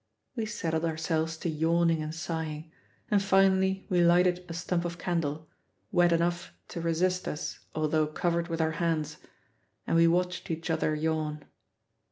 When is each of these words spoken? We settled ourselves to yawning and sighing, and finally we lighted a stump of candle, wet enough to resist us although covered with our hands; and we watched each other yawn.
We 0.35 0.47
settled 0.47 0.83
ourselves 0.83 1.37
to 1.37 1.47
yawning 1.47 2.01
and 2.01 2.11
sighing, 2.15 2.71
and 3.11 3.21
finally 3.21 3.85
we 3.87 4.01
lighted 4.03 4.43
a 4.49 4.53
stump 4.55 4.83
of 4.83 4.97
candle, 4.97 5.47
wet 5.91 6.11
enough 6.11 6.53
to 6.69 6.81
resist 6.81 7.27
us 7.27 7.59
although 7.75 8.07
covered 8.07 8.47
with 8.47 8.61
our 8.61 8.71
hands; 8.81 9.17
and 9.85 9.95
we 9.95 10.07
watched 10.07 10.49
each 10.49 10.71
other 10.71 10.95
yawn. 10.95 11.45